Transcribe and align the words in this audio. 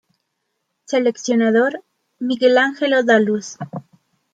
Seleccionador: 0.85 1.79
Miguel 2.17 2.57
Ângelo 2.57 3.03
da 3.03 3.19
Luz. 3.19 3.59